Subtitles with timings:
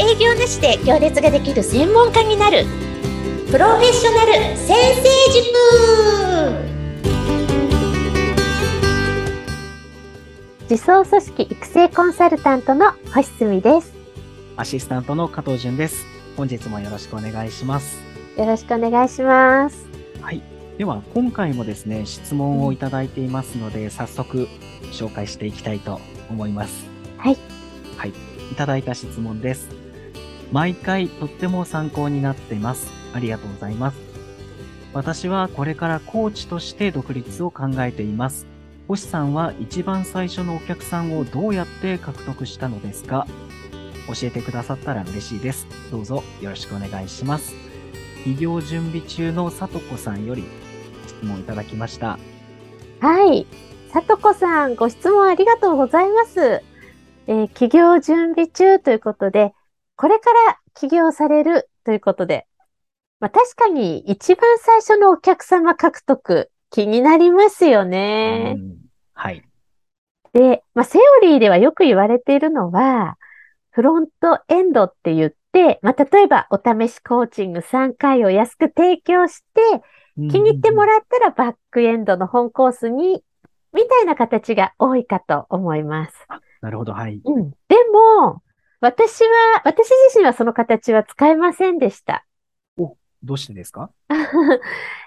[0.00, 2.64] 営業なしで行列ができる専門家になる
[3.50, 5.48] プロフェッショナル先生塾
[10.70, 13.92] 自走組織育成コンサルタントの星澄です。
[14.56, 16.06] アシスタントの加藤淳です。
[16.36, 17.98] 本日もよろしくお願いします。
[18.36, 19.84] よろしくお願いします。
[20.20, 20.40] はい。
[20.76, 24.46] では、今回もですね、質問をいただいていますので、早速
[24.92, 26.86] 紹介していきたいと思います。
[27.16, 27.36] はい。
[27.96, 28.10] はい。
[28.52, 29.87] いただいた質問です。
[30.52, 32.90] 毎回とっても参考になっています。
[33.14, 33.98] ありがとうございます。
[34.94, 38.46] 私はこれからコーチとして独立を考えています。
[38.88, 43.26] 星さんは一番最初のお客さんをどうやって獲得したのですか？
[44.06, 45.66] 教えてくださったら嬉しいです。
[45.90, 47.54] どうぞよろしくお願いします。
[48.24, 50.44] 起業準備中のさとこさんより
[51.06, 52.18] 質問いただきました。
[53.00, 53.46] はい。
[53.92, 56.62] さとこさん、ご質問ありがとうございます。
[57.26, 59.52] えー起業準備中ということで、
[59.98, 62.46] これから起業されるということで、
[63.18, 68.54] まあ、確かに一番最初のお客様獲得気になりますよね。
[68.56, 68.78] うん
[69.12, 69.42] はい。
[70.32, 73.18] で、まあ、セオリーではよく言われているのは、
[73.72, 79.82] フロントエンドって言って、まあ、例えばお試しコーチング3回を安く提供して、
[80.16, 83.24] 気に入ってもららったらバックエンドの本コースに、
[83.72, 86.14] みたいな形が多いかと思います。
[86.60, 87.20] なるほど、はい。
[87.24, 87.50] うん。
[87.50, 87.56] で
[87.92, 88.42] も、
[88.80, 92.24] 私は、私自身はその形は使えませんでした。
[93.24, 93.90] どうしてですか？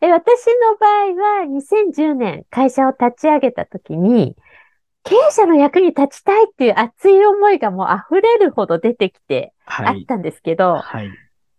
[0.00, 4.34] え私の場合は2010年会社を立ち上げた時に、
[5.04, 10.02] 経営者の役に立ちたいっていう熱い思いがもう溢れるほど出てきてあはい。
[10.02, 11.10] ったんですけど、はい。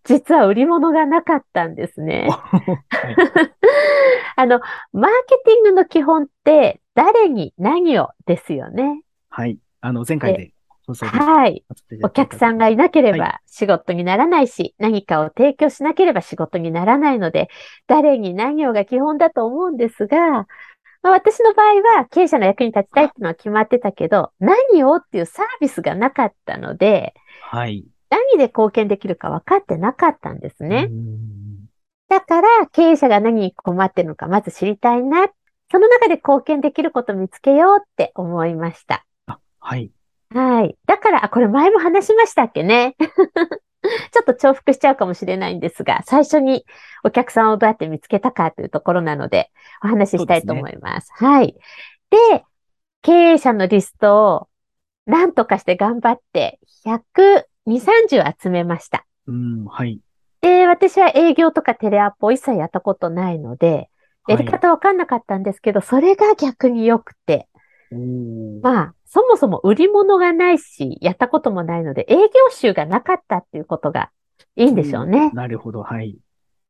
[0.04, 2.28] 実は売り物がなかったんですね。
[2.30, 3.16] はい
[4.36, 4.60] あの、
[4.94, 9.02] マーケティングの基本って誰に何をですよね。
[9.30, 9.60] はい。
[9.82, 10.54] あの、前回で
[10.94, 11.64] はい。
[12.04, 17.50] お客さんがいなけれはば仕事にならないし、何かを提供しなければ仕事にならないので、
[17.88, 20.48] 誰に何をが基本だと思うんですが、
[21.02, 27.86] まあ、私の場合は経営者の役に立ちたいっていうのは決まってたけど、何をっていうサービスがなかったので、はい。
[28.10, 30.88] 何で貢献できるか分かってなかったんですね。
[30.90, 31.30] うん
[32.10, 35.28] だから、経営者が何に困ってるのかまず知りたいな。
[35.72, 39.06] その中で貢献できることを見つけようって思いました。
[39.28, 39.92] あ、はい。
[40.34, 40.78] はい。
[40.86, 42.96] だから、あ、これ前も話しましたっけね？
[44.12, 46.66] ちょっと重複しちゃうかもしれないんですが、最初に
[47.04, 49.52] お客さんをどうやって見つけたかというところなので、
[49.84, 51.12] お話ししたいと思います。
[51.14, 51.56] はい。
[52.10, 52.44] で、
[53.02, 54.50] 経営者のリストを
[55.06, 57.46] 何とかして頑張って、120、
[57.80, 59.06] 30集めました。
[59.28, 60.00] うん、はい。
[60.42, 63.90] で、私は営業とかテレアポを一切やったことないので、
[64.28, 67.48] やり方わかんなかったんですけど、それが逆に良くて、
[68.62, 74.12] まあ、そもそも売り物がないし、やったこともないので、営業集がなかったっていうことが
[74.56, 75.32] いいんでしょうね。
[75.32, 76.18] なるほど、はい。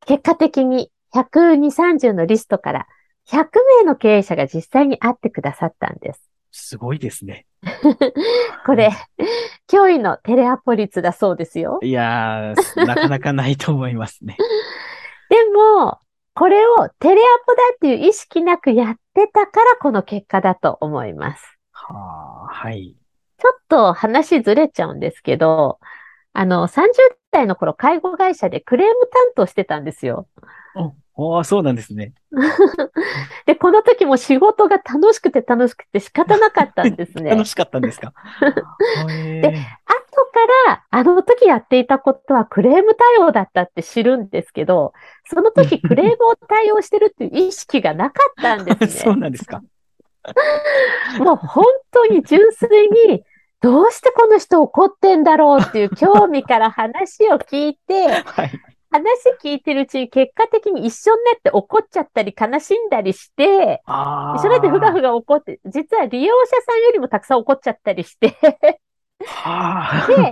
[0.05, 2.87] 結果的に120、30のリストから
[3.27, 3.47] 100
[3.81, 6.29] 名の経営者が実際に会ってくださったんです。
[6.51, 7.45] すごいですね。
[8.65, 8.91] これ、
[9.71, 11.79] 驚異のテレアポ率だそうですよ。
[11.83, 14.37] いやー、なかなかないと思いますね。
[15.29, 15.99] でも、
[16.39, 21.43] これをテレアポだっていう意識なくやってたからこの結果だと思います。
[21.73, 22.95] はあ、はい。
[23.37, 25.79] ちょっと話ずれちゃうんですけど、
[26.31, 26.93] あの、30
[27.31, 30.29] 代の頃、介護会社でクレーム担当してたんですよ。
[31.17, 32.13] おおーそうなんですね。
[33.45, 37.31] で、この時も仕事が楽しくて楽しくて仕方なかったんですね。
[37.35, 38.13] 楽しかったんですか？
[39.11, 44.93] へー後から、あの時やっていたことはクレーム対応だったって知るんですけど、
[45.25, 49.21] その時クレームを対応してるっていう意識がなかったんです そうね。
[49.21, 49.61] なんですか
[51.19, 53.23] もう本当に純粋に、
[53.61, 58.51] どうしてこの人怒ってんだろうっていう興味から話を聞いて、 はい。
[58.91, 59.03] 話
[59.43, 64.35] 聞いてるうちに結果的に一緒になって怒っちゃったり悲しんだりして、ああ。
[64.37, 68.35] 一緒になってふがふが怒って、実は利用者さんよりもたくさん怒っちゃったりして、
[69.25, 70.07] はあ。
[70.07, 70.31] で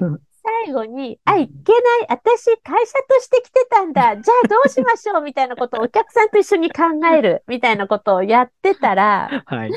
[0.65, 2.07] 最後に、あ、いけない。
[2.09, 4.15] 私、会社として来てたんだ。
[4.21, 6.83] じゃあどうしましょうみたいなことをお客さんと一緒に考
[7.13, 7.43] える。
[7.47, 9.69] みたいなことをやってたら、はい。
[9.69, 9.75] も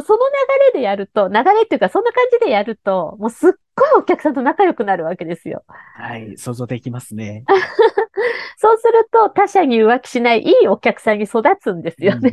[0.00, 0.34] うその流
[0.74, 5.64] れでやると、流れっていうかそんな感じでやると、もうすっごいお客さんと仲良くなるわけですよ。
[5.66, 6.36] はい。
[6.36, 7.44] 想像できますね。
[8.58, 12.32] そうすると他者に浮気しないいいお客さんに育つんですよね。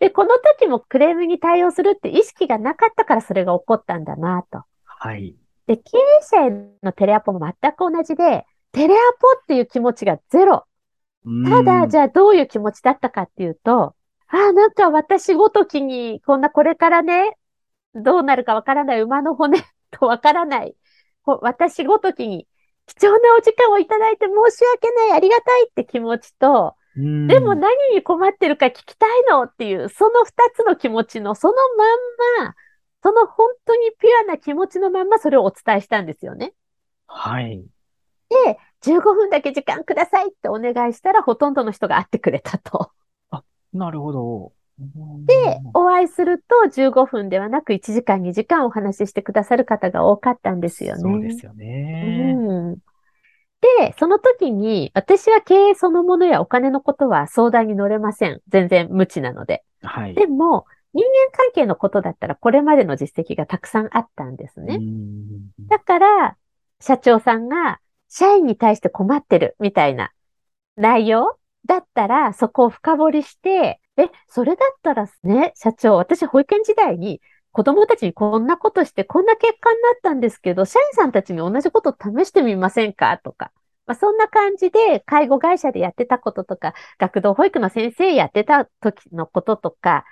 [0.00, 4.62] で、この時もクレームに対応するって意識がなかったからそれが起こったんだなと。
[4.84, 5.34] はい。
[5.68, 6.50] で、経営者へ
[6.82, 10.64] のテレアポも全く同じで、テレアポっていう気持ちがゼロ。
[11.44, 13.94] ただ、じゃゃあどういう気持ちだったかっていうと、
[14.28, 17.36] ああ、なんか私ごときに、こんなこれからね、
[17.94, 19.58] どうなるかわからない馬の骨
[19.92, 20.74] とわからない
[21.24, 22.46] 私ごときに
[22.86, 32.54] 貴重なお時間をいただいて申し訳ない、ありがたいって気持ちと、うんでも何に困ってるか聞きたいのっていう、その二つの気持ちの、そのまんま、
[33.02, 36.52] その本当にピュアな気持ちのまんまそれをお伝えしたんですよね。
[37.06, 37.64] はい。
[38.28, 42.90] で、15分だけ時間くださいってお願いしたら、ほとんどの人が会ってくれたと。
[43.72, 44.52] なるほど。
[45.26, 51.02] で、お会いすると15分ではなく1時間2時間お話ししてくださる方が多かったんですよね。
[51.02, 52.34] そうですよね。
[52.36, 52.74] うん。
[53.60, 58.40] で、その時に、私は経営そのものやお金のことは相談に乗れません。
[58.48, 59.64] 全然無知なので。
[59.82, 60.14] はい。
[60.14, 64.76] でも、人間関係のことだったらこれまでの実績がたくさんあったんですね。
[64.76, 66.36] うんだから、
[66.80, 70.12] 社長さんが社員に対して困ってるみたいな
[70.76, 71.36] 内容
[71.66, 77.20] だったら、そこを深掘りして、え、それだったらね、社長、私保育園時代に
[77.52, 83.50] 子供たちにこんなことしてこんな結果になったんですけど、社員さんたちに同じこと試してみませんかとか。
[83.86, 90.04] まあ、そんな感じで介護会社でやってたこととか、学童保育の先生やってた時のこととか、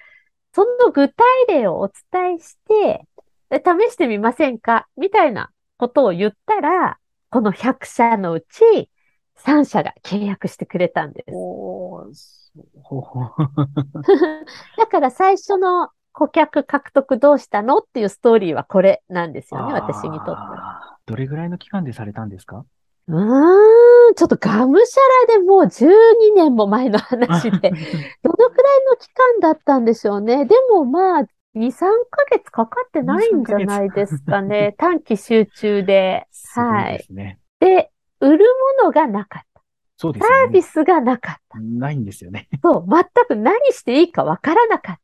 [0.57, 1.15] その具体
[1.49, 3.07] 例をお伝えして、
[3.51, 4.89] で試してみませんか？
[4.97, 6.97] みたいなことを言ったら、
[7.29, 8.89] この100社のうち
[9.37, 11.33] 3社が契約してくれたんです。
[14.79, 17.77] だから最初の顧客獲得どうしたの？
[17.77, 20.97] っていうストーリーはこれなんですよね、私にとっては。
[21.05, 22.65] どれぐらいの期間でされたんですか？
[23.09, 23.19] うーん、
[24.17, 27.71] ちょっとがむしゃらでもう12年も前の話で、
[28.23, 30.47] どのくらいの期間だったんでしょうね。
[30.47, 31.23] でもまあ、
[31.55, 34.75] 2、3ヶ月かかってないんじゃないですかね。
[34.79, 36.27] 短期集中で。
[36.55, 37.07] はい。
[37.11, 37.39] ね。
[37.61, 37.91] で、
[38.21, 38.45] 売る
[38.81, 39.63] ものがなかった。
[39.97, 40.35] そうですよね。
[40.45, 41.59] サービスがなかった。
[41.59, 42.49] ないんですよね。
[42.63, 44.99] そう、全く何していいかわからなかっ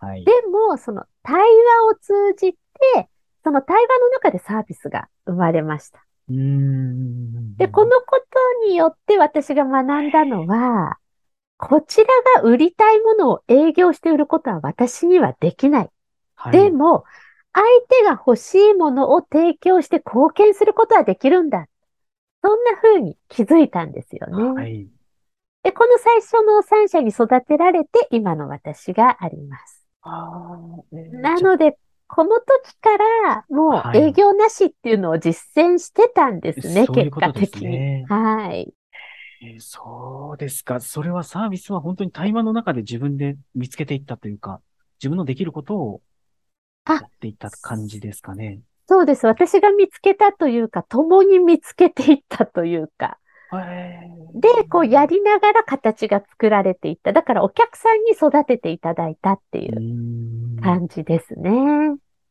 [0.00, 0.06] た。
[0.06, 0.24] はい。
[0.24, 3.08] でも、その対話を通じて、
[3.44, 6.04] その対話の中でサービスが生まれました。
[6.30, 7.56] うーん。
[7.58, 8.24] で、このこ
[8.62, 10.98] とによって私が学んだのは、
[11.58, 12.06] こちら
[12.36, 15.90] が売りたいものを営業して売ることは私にはできない。
[16.34, 17.04] はい、でも、
[17.54, 21.68] 相手が欲しいものを提供して貢献することはできるんだ。
[22.42, 24.44] そんな風に気づいたんですよね。
[24.54, 24.90] はい。
[25.62, 29.86] で、この最初の3社に育てられて、今の私があります。
[30.02, 31.76] あーえーなので、
[32.14, 37.62] この時からもうはい営業なしっていうのを実践してたんですね、そういう結果的に。
[37.68, 38.72] ねはい。
[39.42, 40.80] えーそうですか。
[40.80, 44.60] それはサービスは本当に対話の中で自分で見つけていったというか、
[44.98, 46.02] 自分のできることを
[46.84, 48.60] あやっていった感じですかね。
[48.86, 49.26] そうです。
[49.26, 53.18] 私が見つけたというか、共に見つけていったというか。
[54.34, 57.12] で、こうやりながら形が作られていった。
[57.12, 59.80] だからお客さんに育てていただいたっていうう
[60.60, 61.50] 感じですね。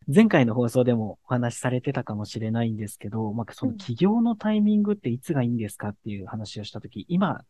[0.07, 7.41] 前回の放送でもお話しされてたかもしれないんですけど、まあ、その起業のタイミングっていつがいいんですかっていう話をしたとき、今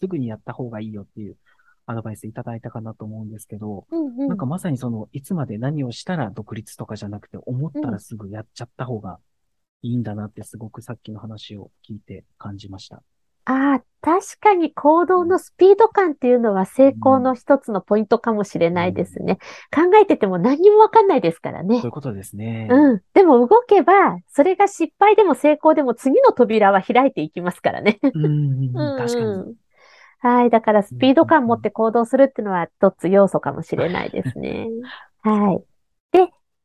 [0.00, 1.36] すぐにやった方がいいよっていう
[1.86, 9.18] アドバイスいただいたかなと思うんですけど、うんうんなんかまさにその、いつまで何をしたら独立とかじゃなくて、思ったらすぐやっちゃった方が
[9.82, 13.02] いいんだなってすごくさっきの話を聞いて感じました。
[13.44, 19.36] ああ、確かに行動のスピード感っていうのは成功の一つのポイントかもしれないですね。
[19.70, 21.90] 考えてても何にもわかんないですからねそういう。
[21.90, 22.68] ことですね。
[22.70, 23.02] うん。
[23.12, 23.92] でも動けば、
[24.28, 27.98] それが失敗でも成功でも次の扉は開いていきますからね。
[28.02, 28.32] うんうん
[28.74, 29.24] うん、 確かに。
[29.26, 29.54] うん
[30.20, 30.50] はい。
[30.50, 34.66] だからスピード感持って行動するっていうのは一つ要素かもしれないですね。
[35.22, 35.62] はい。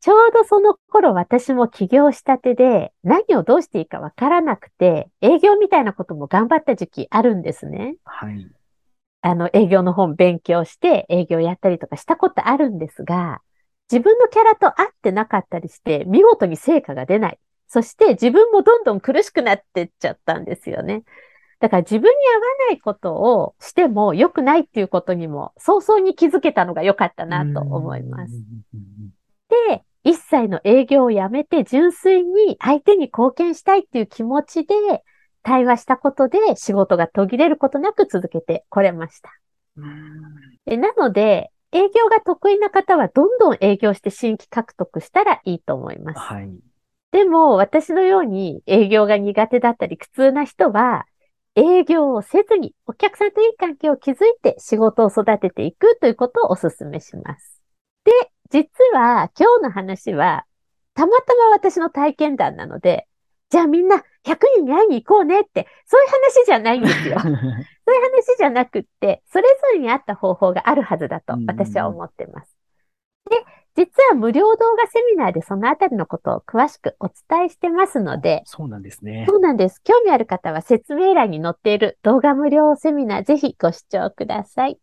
[0.03, 7.95] で、ちょうどその頃私も起業したてで何をどうしていいかわからなくて、営業みたいなことも頑張った時期あるんですね。
[8.03, 8.47] はい。
[9.21, 13.41] あの、営業の本勉強して営業やったりとかしたことあるんですが、
[13.91, 17.39] 自分のキャラと合ってなかったりして、見事に成果が出ない。
[17.67, 21.03] そして自分もどんどん苦しくなってっちゃったんですよね。
[21.63, 28.33] だから自分に合わないことをしても良くないっていうことにも早々に気づけたのが良かったなと思います
[30.03, 34.75] 一切の営業をやめて純粋に相手に貢献したいっていう気持ちで
[35.43, 39.31] 対話したことで仕事が途切れることなく続けてこれました。
[40.65, 46.19] でなので、営業が得意な方はどんどん営業して新規獲得したらいいと思います。
[46.19, 46.51] はい。
[47.11, 51.05] でも、私のように営業が苦手だったり苦痛な人は、
[51.55, 57.62] 営業をせずにお客さんといい関係を築いて仕事を育てていくということをお勧めします。
[58.53, 60.45] で、実は今日の話は、
[60.93, 63.07] たまたま私の体験談なので、
[63.49, 67.19] じゃあみんな100人に会いに行こうねって、そういう話じゃないんですよ。
[67.21, 72.55] そういう話じゃなくって、それぞれに合った方法があるはずだと私は思ってます。
[73.29, 73.43] で、
[73.75, 79.25] 実は無料動画セミナーでそのあたりのことを詳しくお伝えしてますので、そうなんですね。
[79.27, 79.81] そうなんです。
[79.83, 84.79] 興味ある方は説明欄に載っている動画無料セミナーぜひご視聴ください。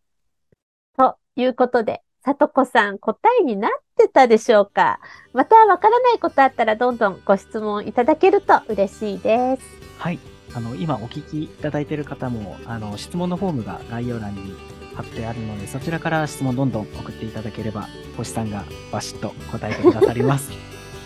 [0.97, 4.99] ということで、さとこさん答えになってたでしょうか？
[5.33, 9.63] またわからないことあったらどんどんご質問いただけると嬉しいです。
[9.97, 10.19] はい。
[10.53, 14.53] あの、今お聞きいただいている方も、あの、質問のフォームが概要欄に
[14.95, 17.87] 貼ってあるので、そちらから質問どんどん送っていただければ、
[18.17, 20.51] 星さんがバシッと答えてくださります。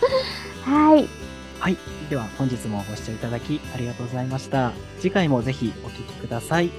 [0.66, 1.08] はい。
[1.60, 1.78] はい。
[2.10, 4.72] では、本日もご視聴いただきありがとうございました。
[5.00, 6.72] 次回もぜひお聞きください。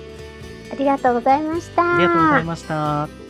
[0.72, 1.96] ありがとうございました。
[1.96, 3.25] ありがとうございました。